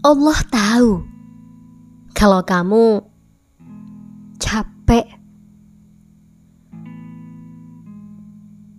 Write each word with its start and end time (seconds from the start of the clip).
Allah 0.00 0.40
tahu 0.48 1.04
kalau 2.16 2.40
kamu 2.40 3.04
capek. 4.40 5.04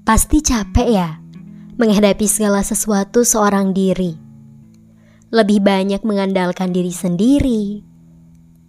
Pasti 0.01 0.41
capek 0.41 0.89
ya 0.89 1.21
menghadapi 1.77 2.25
segala 2.25 2.65
sesuatu 2.65 3.21
seorang 3.21 3.69
diri. 3.69 4.17
Lebih 5.29 5.61
banyak 5.61 6.01
mengandalkan 6.01 6.73
diri 6.73 6.89
sendiri. 6.89 7.85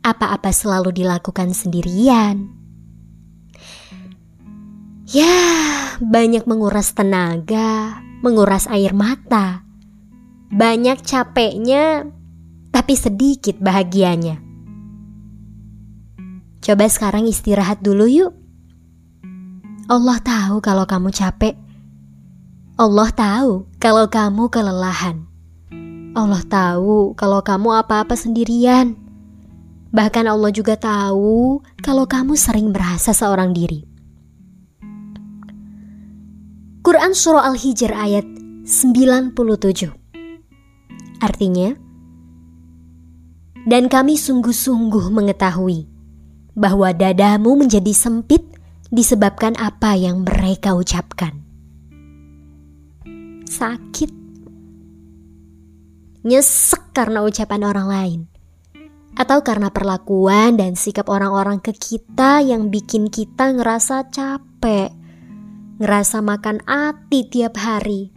Apa-apa 0.05 0.53
selalu 0.53 0.93
dilakukan 0.93 1.57
sendirian. 1.57 2.53
Ya, 5.09 5.41
banyak 6.05 6.45
menguras 6.45 6.93
tenaga, 6.93 7.97
menguras 8.21 8.69
air 8.69 8.93
mata. 8.93 9.65
Banyak 10.53 11.01
capeknya, 11.01 12.13
tapi 12.73 12.97
sedikit 12.97 13.61
bahagianya. 13.61 14.41
Coba 16.65 16.89
sekarang 16.89 17.29
istirahat 17.29 17.85
dulu 17.85 18.09
yuk. 18.09 18.33
Allah 19.93 20.19
tahu 20.25 20.65
kalau 20.65 20.89
kamu 20.89 21.13
capek. 21.13 21.55
Allah 22.81 23.13
tahu 23.13 23.69
kalau 23.77 24.09
kamu 24.09 24.49
kelelahan. 24.49 25.29
Allah 26.17 26.41
tahu 26.49 27.13
kalau 27.13 27.45
kamu 27.45 27.85
apa-apa 27.85 28.17
sendirian. 28.17 28.97
Bahkan 29.93 30.25
Allah 30.25 30.49
juga 30.49 30.81
tahu 30.81 31.61
kalau 31.85 32.09
kamu 32.09 32.33
sering 32.41 32.73
merasa 32.73 33.13
seorang 33.13 33.53
diri. 33.53 33.85
Quran 36.83 37.13
Surah 37.13 37.47
Al-Hijr 37.53 37.93
ayat 37.93 38.27
97 38.65 39.37
Artinya, 41.23 41.71
Dan 43.63 43.87
kami 43.87 44.19
sungguh-sungguh 44.19 45.07
mengetahui 45.15 45.87
bahwa 46.59 46.91
dadamu 46.91 47.55
menjadi 47.55 47.95
sempit 47.95 48.43
disebabkan 48.91 49.55
apa 49.57 49.95
yang 49.95 50.27
mereka 50.27 50.75
ucapkan. 50.75 51.41
Sakit, 53.47 54.11
nyesek 56.27 56.91
karena 56.91 57.23
ucapan 57.23 57.63
orang 57.63 57.89
lain, 57.89 58.21
atau 59.15 59.41
karena 59.47 59.71
perlakuan 59.71 60.59
dan 60.59 60.75
sikap 60.75 61.07
orang-orang 61.07 61.63
ke 61.63 61.71
kita 61.71 62.43
yang 62.43 62.69
bikin 62.69 63.09
kita 63.09 63.55
ngerasa 63.55 64.11
capek, 64.11 64.91
ngerasa 65.79 66.19
makan 66.19 66.61
hati 66.67 67.31
tiap 67.31 67.57
hari. 67.63 68.11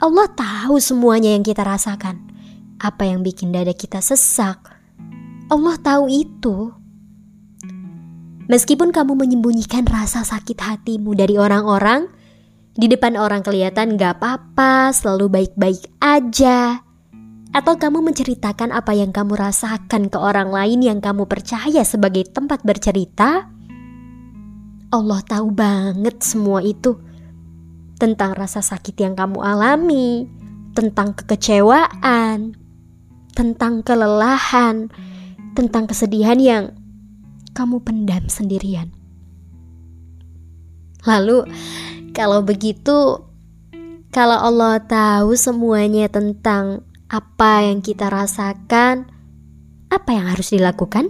Allah 0.00 0.30
tahu 0.32 0.80
semuanya 0.80 1.36
yang 1.36 1.44
kita 1.44 1.60
rasakan, 1.66 2.29
apa 2.80 3.04
yang 3.04 3.20
bikin 3.20 3.52
dada 3.52 3.76
kita 3.76 4.00
sesak. 4.00 4.72
Allah 5.52 5.76
tahu 5.76 6.08
itu. 6.08 6.72
Meskipun 8.50 8.90
kamu 8.90 9.14
menyembunyikan 9.14 9.86
rasa 9.86 10.26
sakit 10.26 10.58
hatimu 10.58 11.14
dari 11.14 11.38
orang-orang, 11.38 12.10
di 12.74 12.90
depan 12.90 13.14
orang 13.14 13.44
kelihatan 13.46 13.94
gak 13.94 14.18
apa-apa, 14.18 14.90
selalu 14.90 15.30
baik-baik 15.30 15.86
aja. 16.02 16.82
Atau 17.54 17.78
kamu 17.78 18.02
menceritakan 18.02 18.74
apa 18.74 18.96
yang 18.96 19.14
kamu 19.14 19.38
rasakan 19.38 20.10
ke 20.10 20.18
orang 20.18 20.50
lain 20.50 20.82
yang 20.82 20.98
kamu 20.98 21.30
percaya 21.30 21.82
sebagai 21.86 22.26
tempat 22.30 22.62
bercerita. 22.66 23.46
Allah 24.90 25.20
tahu 25.22 25.54
banget 25.54 26.18
semua 26.22 26.62
itu. 26.64 26.98
Tentang 28.00 28.34
rasa 28.34 28.64
sakit 28.64 28.96
yang 28.98 29.14
kamu 29.14 29.38
alami, 29.38 30.26
tentang 30.74 31.14
kekecewaan, 31.14 32.54
tentang 33.40 33.80
kelelahan, 33.80 34.92
tentang 35.56 35.88
kesedihan 35.88 36.36
yang 36.36 36.76
kamu 37.56 37.80
pendam 37.80 38.28
sendirian. 38.28 38.92
Lalu, 41.08 41.48
kalau 42.12 42.44
begitu, 42.44 43.24
kalau 44.12 44.36
Allah 44.36 44.84
tahu 44.84 45.32
semuanya 45.40 46.12
tentang 46.12 46.84
apa 47.08 47.64
yang 47.64 47.80
kita 47.80 48.12
rasakan, 48.12 49.08
apa 49.88 50.10
yang 50.12 50.28
harus 50.28 50.52
dilakukan? 50.52 51.08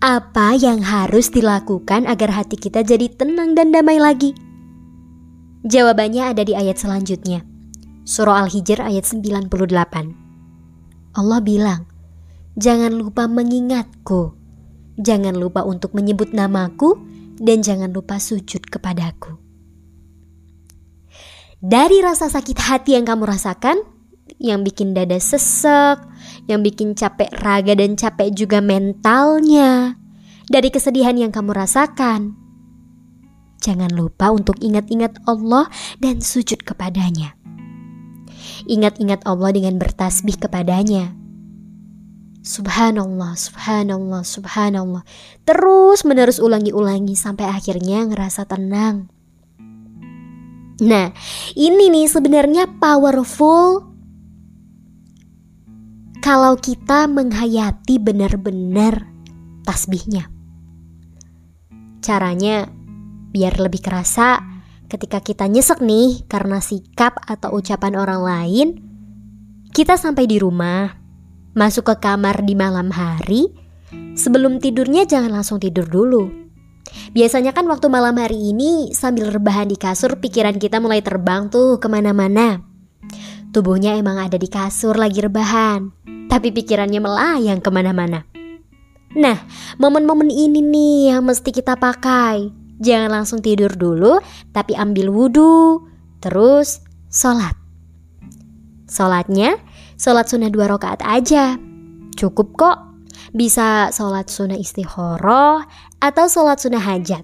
Apa 0.00 0.56
yang 0.56 0.80
harus 0.80 1.28
dilakukan 1.28 2.08
agar 2.08 2.32
hati 2.32 2.56
kita 2.56 2.80
jadi 2.80 3.12
tenang 3.12 3.52
dan 3.52 3.68
damai 3.68 4.00
lagi? 4.00 4.32
Jawabannya 5.60 6.32
ada 6.32 6.40
di 6.40 6.56
ayat 6.56 6.80
selanjutnya. 6.80 7.44
Surah 8.08 8.48
Al-Hijr 8.48 8.80
ayat 8.80 9.04
98. 9.04 10.29
Allah 11.16 11.42
bilang, 11.42 11.86
"Jangan 12.54 12.94
lupa 12.94 13.26
mengingatku 13.26 14.40
Jangan 15.00 15.32
lupa 15.32 15.64
untuk 15.64 15.96
menyebut 15.96 16.36
namaku 16.36 17.00
dan 17.40 17.64
jangan 17.64 17.88
lupa 17.88 18.20
sujud 18.20 18.60
kepadaku. 18.68 19.40
Dari 21.60 22.04
rasa 22.04 22.28
sakit 22.28 22.60
hati 22.60 23.00
yang 23.00 23.08
kamu 23.08 23.24
rasakan, 23.24 23.80
yang 24.36 24.60
bikin 24.60 24.92
dada 24.92 25.16
sesek, 25.16 26.04
yang 26.52 26.60
bikin 26.60 26.92
capek 26.92 27.32
raga 27.40 27.72
dan 27.72 27.96
capek 27.96 28.28
juga 28.36 28.60
mentalnya, 28.60 29.96
dari 30.52 30.68
kesedihan 30.68 31.16
yang 31.16 31.32
kamu 31.32 31.56
rasakan, 31.56 32.36
jangan 33.64 33.92
lupa 33.96 34.32
untuk 34.32 34.60
ingat-ingat 34.60 35.16
Allah 35.24 35.68
dan 35.96 36.20
sujud 36.20 36.60
kepadanya. 36.60 37.39
Ingat-ingat 38.68 39.24
Allah 39.24 39.50
dengan 39.54 39.80
bertasbih 39.80 40.36
kepadanya 40.36 41.20
Subhanallah, 42.40 43.36
subhanallah, 43.36 44.24
subhanallah. 44.24 45.04
Terus 45.44 46.08
menerus 46.08 46.40
ulangi-ulangi 46.40 47.12
sampai 47.12 47.44
akhirnya 47.44 48.08
ngerasa 48.08 48.48
tenang. 48.48 49.12
Nah, 50.80 51.12
ini 51.52 51.92
nih 51.92 52.08
sebenarnya 52.08 52.80
powerful 52.80 53.92
kalau 56.24 56.56
kita 56.56 57.04
menghayati 57.12 58.00
benar-benar 58.00 59.04
tasbihnya. 59.68 60.32
Caranya 62.00 62.72
biar 63.36 63.60
lebih 63.60 63.84
kerasa 63.84 64.40
ketika 64.90 65.22
kita 65.22 65.46
nyesek 65.46 65.78
nih 65.78 66.26
karena 66.26 66.58
sikap 66.58 67.14
atau 67.22 67.54
ucapan 67.54 67.94
orang 67.94 68.20
lain, 68.26 68.68
kita 69.70 69.94
sampai 69.94 70.26
di 70.26 70.42
rumah 70.42 70.98
masuk 71.54 71.94
ke 71.94 72.02
kamar 72.02 72.42
di 72.42 72.58
malam 72.58 72.90
hari, 72.90 73.46
sebelum 74.18 74.58
tidurnya 74.58 75.06
jangan 75.06 75.30
langsung 75.30 75.62
tidur 75.62 75.86
dulu. 75.86 76.26
Biasanya 77.14 77.54
kan 77.54 77.70
waktu 77.70 77.86
malam 77.86 78.18
hari 78.18 78.50
ini 78.50 78.90
sambil 78.90 79.30
rebahan 79.30 79.70
di 79.70 79.78
kasur 79.78 80.18
pikiran 80.18 80.58
kita 80.58 80.82
mulai 80.82 80.98
terbang 81.06 81.46
tuh 81.46 81.78
ke 81.78 81.86
mana-mana. 81.86 82.66
Tubuhnya 83.54 83.94
emang 83.94 84.18
ada 84.18 84.38
di 84.38 84.50
kasur 84.50 84.98
lagi 84.98 85.22
rebahan, 85.22 85.90
tapi 86.26 86.50
pikirannya 86.50 86.98
melayang 86.98 87.62
ke 87.62 87.70
mana-mana. 87.70 88.26
Nah, 89.10 89.38
momen-momen 89.78 90.30
ini 90.30 90.62
nih 90.62 91.14
yang 91.14 91.26
mesti 91.26 91.50
kita 91.50 91.74
pakai. 91.74 92.59
Jangan 92.80 93.12
langsung 93.12 93.44
tidur 93.44 93.68
dulu, 93.76 94.16
tapi 94.56 94.72
ambil 94.72 95.12
wudhu, 95.12 95.84
terus 96.24 96.80
sholat. 97.12 97.52
Sholatnya 98.90 99.54
sholat 99.94 100.26
sunnah 100.26 100.50
dua 100.50 100.66
rakaat 100.66 101.04
aja. 101.06 101.54
Cukup 102.18 102.58
kok. 102.58 102.78
Bisa 103.30 103.94
sholat 103.94 104.26
sunnah 104.26 104.58
istihoroh 104.58 105.62
atau 106.02 106.26
sholat 106.26 106.58
sunnah 106.58 106.82
hajat. 106.82 107.22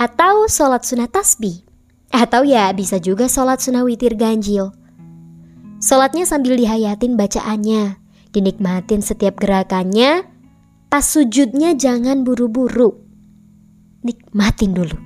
Atau 0.00 0.48
sholat 0.48 0.88
sunnah 0.88 1.10
tasbih. 1.10 1.60
Atau 2.08 2.48
ya 2.48 2.72
bisa 2.72 2.96
juga 2.96 3.28
sholat 3.28 3.60
sunnah 3.60 3.84
witir 3.84 4.16
ganjil. 4.16 4.72
Sholatnya 5.84 6.24
sambil 6.24 6.56
dihayatin 6.56 7.20
bacaannya. 7.20 8.00
Dinikmatin 8.32 9.04
setiap 9.04 9.36
gerakannya. 9.36 10.24
Pas 10.88 11.04
sujudnya 11.04 11.76
jangan 11.76 12.24
buru-buru. 12.24 13.03
Nikmatin 14.04 14.76
dulu. 14.76 14.96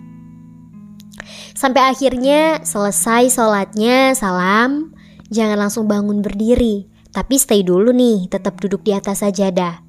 Sampai 1.55 1.91
akhirnya 1.91 2.63
selesai 2.63 3.31
sholatnya, 3.35 4.15
salam, 4.15 4.95
jangan 5.31 5.67
langsung 5.67 5.87
bangun 5.87 6.23
berdiri. 6.23 6.87
Tapi 7.11 7.35
stay 7.41 7.67
dulu 7.67 7.91
nih, 7.91 8.31
tetap 8.31 8.61
duduk 8.63 8.85
di 8.85 8.95
atas 8.95 9.27
sajadah. 9.27 9.83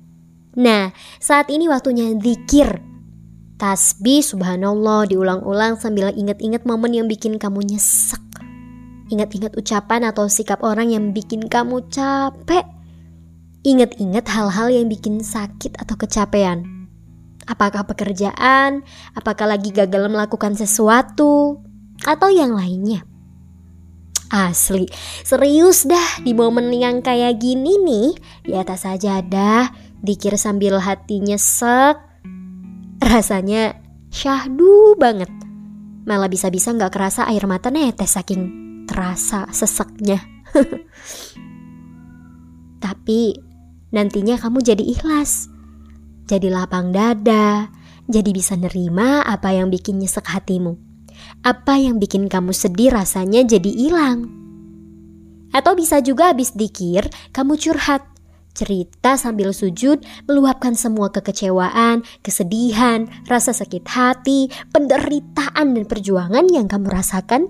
Nah, 0.58 0.90
saat 1.22 1.52
ini 1.54 1.70
waktunya 1.70 2.10
zikir. 2.18 2.82
Tasbih 3.60 4.24
subhanallah 4.24 5.04
diulang-ulang 5.12 5.76
sambil 5.76 6.16
ingat-ingat 6.16 6.64
momen 6.64 6.96
yang 6.96 7.12
bikin 7.12 7.36
kamu 7.36 7.60
nyesek. 7.68 8.24
Ingat-ingat 9.12 9.54
ucapan 9.60 10.08
atau 10.08 10.32
sikap 10.32 10.64
orang 10.64 10.96
yang 10.96 11.12
bikin 11.12 11.52
kamu 11.52 11.84
capek. 11.92 12.64
Ingat-ingat 13.68 14.32
hal-hal 14.32 14.72
yang 14.72 14.88
bikin 14.88 15.20
sakit 15.20 15.76
atau 15.76 16.00
kecapean. 16.00 16.79
Apakah 17.50 17.82
pekerjaan, 17.90 18.86
apakah 19.18 19.50
lagi 19.50 19.74
gagal 19.74 20.06
melakukan 20.06 20.54
sesuatu, 20.54 21.66
atau 22.06 22.30
yang 22.32 22.56
lainnya. 22.56 23.04
Asli, 24.30 24.86
serius 25.26 25.90
dah 25.90 26.22
di 26.22 26.38
momen 26.38 26.70
yang 26.70 27.02
kayak 27.02 27.42
gini 27.42 27.82
nih. 27.82 28.10
Di 28.46 28.54
atas 28.54 28.86
sajadah, 28.86 29.74
dikir 30.06 30.38
sambil 30.38 30.78
hati 30.78 31.18
nyesek. 31.18 31.98
Rasanya 33.02 33.74
syahdu 34.14 34.94
banget. 35.02 35.34
Malah 36.06 36.30
bisa-bisa 36.30 36.78
gak 36.78 36.94
kerasa 36.94 37.26
air 37.26 37.50
mata 37.50 37.74
netes 37.74 38.14
saking 38.14 38.86
terasa 38.86 39.50
seseknya. 39.50 40.22
Tapi 42.86 43.34
nantinya 43.90 44.38
kamu 44.38 44.62
jadi 44.62 44.84
ikhlas 44.86 45.50
Jadi 46.30 46.54
lapang 46.54 46.94
dada 46.94 47.74
Jadi 48.06 48.30
bisa 48.38 48.54
nerima 48.54 49.26
apa 49.26 49.50
yang 49.50 49.74
bikin 49.74 49.98
nyesek 49.98 50.30
hatimu 50.30 50.90
apa 51.44 51.80
yang 51.80 52.00
bikin 52.00 52.28
kamu 52.28 52.52
sedih 52.52 52.92
rasanya 52.92 53.46
jadi 53.46 53.72
hilang. 53.72 54.28
Atau 55.50 55.74
bisa 55.74 56.00
juga 56.04 56.30
habis 56.30 56.54
dikir 56.54 57.10
kamu 57.34 57.58
curhat, 57.58 58.06
cerita 58.54 59.18
sambil 59.18 59.50
sujud, 59.50 60.04
meluapkan 60.30 60.78
semua 60.78 61.10
kekecewaan, 61.10 62.06
kesedihan, 62.22 63.10
rasa 63.26 63.56
sakit 63.56 63.86
hati, 63.90 64.52
penderitaan 64.70 65.74
dan 65.74 65.86
perjuangan 65.90 66.46
yang 66.54 66.70
kamu 66.70 66.92
rasakan 66.92 67.50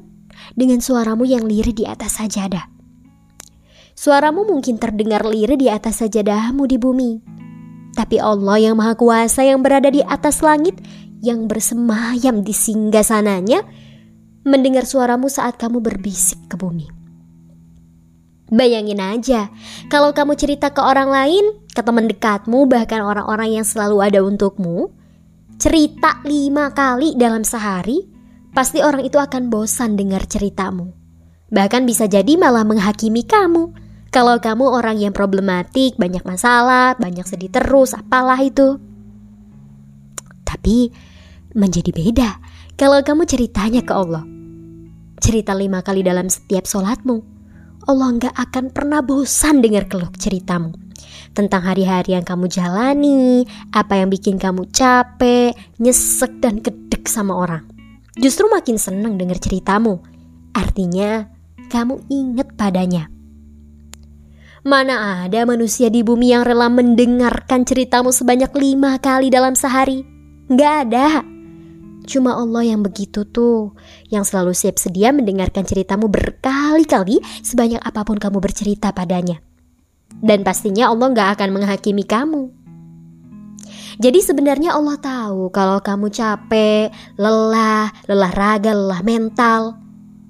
dengan 0.56 0.80
suaramu 0.80 1.28
yang 1.28 1.44
lirih 1.44 1.76
di 1.76 1.84
atas 1.84 2.24
sajadah. 2.24 2.72
Suaramu 4.00 4.48
mungkin 4.48 4.80
terdengar 4.80 5.28
lirih 5.28 5.60
di 5.60 5.68
atas 5.68 6.00
sajadahmu 6.00 6.64
di 6.72 6.80
bumi. 6.80 7.12
Tapi 8.00 8.16
Allah 8.16 8.56
yang 8.64 8.80
Maha 8.80 8.96
Kuasa 8.96 9.44
yang 9.44 9.60
berada 9.60 9.92
di 9.92 10.00
atas 10.00 10.40
langit 10.40 10.80
yang 11.20 11.52
bersemayam 11.52 12.48
di 12.48 12.56
singgah 12.56 13.04
sananya 13.04 13.68
mendengar 14.48 14.88
suaramu 14.88 15.28
saat 15.28 15.60
kamu 15.60 15.84
berbisik 15.84 16.40
ke 16.48 16.56
bumi. 16.56 16.88
Bayangin 18.48 19.04
aja, 19.04 19.52
kalau 19.92 20.16
kamu 20.16 20.40
cerita 20.40 20.72
ke 20.72 20.80
orang 20.80 21.12
lain, 21.12 21.44
ke 21.76 21.84
teman 21.84 22.08
dekatmu, 22.08 22.72
bahkan 22.72 23.04
orang-orang 23.04 23.60
yang 23.60 23.68
selalu 23.68 24.00
ada 24.00 24.24
untukmu, 24.24 24.96
cerita 25.60 26.24
lima 26.24 26.72
kali 26.72 27.20
dalam 27.20 27.44
sehari, 27.44 28.00
pasti 28.56 28.80
orang 28.80 29.04
itu 29.04 29.20
akan 29.20 29.52
bosan 29.52 30.00
dengar 30.00 30.24
ceritamu. 30.24 30.90
Bahkan 31.52 31.84
bisa 31.84 32.08
jadi 32.08 32.40
malah 32.40 32.64
menghakimi 32.64 33.28
kamu. 33.28 33.89
Kalau 34.10 34.42
kamu 34.42 34.66
orang 34.66 34.98
yang 34.98 35.14
problematik, 35.14 35.94
banyak 36.02 36.26
masalah, 36.26 36.98
banyak 36.98 37.30
sedih 37.30 37.54
terus, 37.54 37.94
apalah 37.94 38.42
itu. 38.42 38.82
Tapi 40.42 40.90
menjadi 41.54 41.94
beda 41.94 42.30
kalau 42.74 43.06
kamu 43.06 43.30
ceritanya 43.30 43.86
ke 43.86 43.94
Allah. 43.94 44.26
Cerita 45.22 45.54
lima 45.54 45.86
kali 45.86 46.02
dalam 46.02 46.26
setiap 46.26 46.66
sholatmu. 46.66 47.22
Allah 47.86 48.10
nggak 48.18 48.34
akan 48.34 48.66
pernah 48.74 49.06
bosan 49.06 49.62
dengar 49.62 49.86
keluh 49.86 50.10
ceritamu. 50.18 50.74
Tentang 51.38 51.62
hari-hari 51.62 52.18
yang 52.18 52.26
kamu 52.26 52.50
jalani, 52.50 53.46
apa 53.78 54.02
yang 54.02 54.10
bikin 54.10 54.42
kamu 54.42 54.74
capek, 54.74 55.54
nyesek 55.78 56.42
dan 56.42 56.66
gedek 56.66 57.06
sama 57.06 57.38
orang. 57.38 57.70
Justru 58.18 58.50
makin 58.50 58.82
senang 58.82 59.22
dengar 59.22 59.38
ceritamu. 59.38 60.02
Artinya, 60.58 61.30
kamu 61.70 62.10
inget 62.10 62.58
padanya. 62.58 63.19
Mana 64.70 65.26
ada 65.26 65.50
manusia 65.50 65.90
di 65.90 66.06
bumi 66.06 66.30
yang 66.30 66.46
rela 66.46 66.70
mendengarkan 66.70 67.66
ceritamu 67.66 68.14
sebanyak 68.14 68.54
lima 68.54 69.02
kali 69.02 69.34
dalam 69.34 69.58
sehari? 69.58 70.06
Gak 70.46 70.74
ada. 70.86 71.26
Cuma 72.06 72.38
Allah 72.38 72.70
yang 72.70 72.86
begitu 72.86 73.26
tuh, 73.26 73.74
yang 74.14 74.22
selalu 74.22 74.54
siap 74.54 74.78
sedia 74.78 75.10
mendengarkan 75.10 75.66
ceritamu 75.66 76.06
berkali-kali 76.06 77.18
sebanyak 77.42 77.82
apa 77.82 78.06
pun 78.06 78.22
kamu 78.22 78.38
bercerita 78.38 78.94
padanya. 78.94 79.42
Dan 80.22 80.46
pastinya 80.46 80.94
Allah 80.94 81.18
gak 81.18 81.42
akan 81.42 81.50
menghakimi 81.50 82.06
kamu. 82.06 82.54
Jadi 83.98 84.22
sebenarnya 84.22 84.78
Allah 84.78 85.02
tahu 85.02 85.50
kalau 85.50 85.82
kamu 85.82 86.14
capek, 86.14 86.94
lelah, 87.18 87.90
lelah 88.06 88.34
raga, 88.38 88.78
lelah 88.78 89.02
mental. 89.02 89.82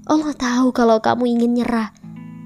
Allah 0.08 0.32
tahu 0.32 0.72
kalau 0.72 1.04
kamu 1.04 1.28
ingin 1.28 1.60
nyerah. 1.60 1.99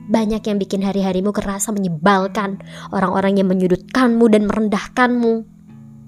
Banyak 0.04 0.44
yang 0.44 0.58
bikin 0.60 0.84
hari-harimu 0.84 1.32
kerasa 1.32 1.72
menyebalkan, 1.72 2.60
orang-orang 2.92 3.40
yang 3.40 3.48
menyudutkanmu 3.48 4.26
dan 4.28 4.52
merendahkanmu. 4.52 5.48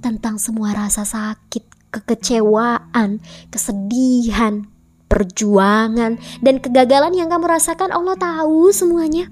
Tentang 0.03 0.35
semua 0.35 0.75
rasa 0.75 1.07
sakit, 1.07 1.91
kekecewaan, 1.95 3.23
kesedihan, 3.47 4.67
perjuangan, 5.07 6.19
dan 6.43 6.55
kegagalan 6.59 7.15
yang 7.15 7.31
kamu 7.31 7.47
rasakan 7.47 7.95
Allah 7.95 8.19
tahu 8.19 8.69
semuanya. 8.75 9.31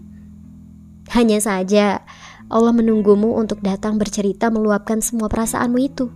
Hanya 1.12 1.44
saja 1.44 2.00
Allah 2.48 2.72
menunggumu 2.72 3.36
untuk 3.36 3.60
datang 3.60 4.00
bercerita 4.00 4.48
meluapkan 4.48 5.04
semua 5.04 5.28
perasaanmu 5.28 5.80
itu. 5.84 6.08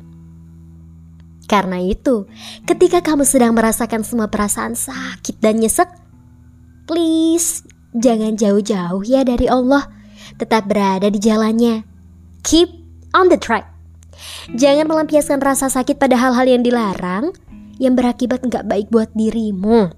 Karena 1.48 1.80
itu, 1.80 2.28
ketika 2.68 3.00
kamu 3.00 3.24
sedang 3.24 3.56
merasakan 3.56 4.04
semua 4.04 4.28
perasaan 4.28 4.76
sakit 4.76 5.40
dan 5.40 5.64
nyesek, 5.64 5.88
please 6.88 7.64
jangan 8.00 8.38
jauh-jauh 8.38 9.04
ya 9.06 9.22
dari 9.28 9.50
Allah. 9.50 9.90
Tetap 10.38 10.70
berada 10.70 11.08
di 11.08 11.20
jalannya. 11.20 11.84
Keep 12.44 12.70
on 13.16 13.32
the 13.32 13.40
track. 13.40 13.68
Jangan 14.58 14.90
melampiaskan 14.90 15.40
rasa 15.42 15.70
sakit 15.70 16.02
pada 16.02 16.18
hal-hal 16.18 16.46
yang 16.46 16.62
dilarang 16.66 17.34
yang 17.78 17.94
berakibat 17.94 18.42
nggak 18.42 18.66
baik 18.66 18.88
buat 18.90 19.10
dirimu. 19.14 19.94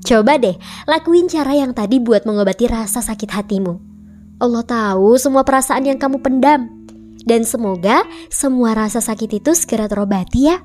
Coba 0.00 0.40
deh, 0.40 0.56
lakuin 0.88 1.30
cara 1.30 1.54
yang 1.54 1.76
tadi 1.76 2.02
buat 2.02 2.26
mengobati 2.26 2.66
rasa 2.66 3.04
sakit 3.04 3.30
hatimu. 3.30 3.78
Allah 4.40 4.64
tahu 4.64 5.20
semua 5.20 5.44
perasaan 5.44 5.86
yang 5.86 6.00
kamu 6.00 6.24
pendam. 6.24 6.66
Dan 7.20 7.44
semoga 7.44 8.00
semua 8.32 8.72
rasa 8.72 9.04
sakit 9.04 9.44
itu 9.44 9.52
segera 9.52 9.84
terobati 9.86 10.48
ya. 10.48 10.64